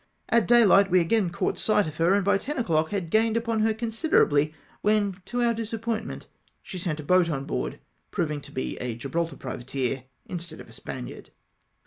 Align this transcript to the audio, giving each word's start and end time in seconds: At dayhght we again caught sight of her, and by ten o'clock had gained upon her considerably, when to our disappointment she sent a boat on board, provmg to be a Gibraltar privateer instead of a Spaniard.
At 0.29 0.47
dayhght 0.49 0.89
we 0.89 0.99
again 0.99 1.29
caught 1.29 1.59
sight 1.59 1.85
of 1.85 1.97
her, 1.97 2.15
and 2.15 2.25
by 2.25 2.39
ten 2.39 2.57
o'clock 2.57 2.89
had 2.89 3.11
gained 3.11 3.37
upon 3.37 3.59
her 3.59 3.71
considerably, 3.71 4.51
when 4.81 5.21
to 5.25 5.43
our 5.43 5.53
disappointment 5.53 6.25
she 6.63 6.79
sent 6.79 6.99
a 6.99 7.03
boat 7.03 7.29
on 7.29 7.45
board, 7.45 7.79
provmg 8.11 8.41
to 8.41 8.51
be 8.51 8.77
a 8.79 8.95
Gibraltar 8.95 9.35
privateer 9.37 10.05
instead 10.25 10.59
of 10.59 10.67
a 10.67 10.71
Spaniard. 10.73 11.29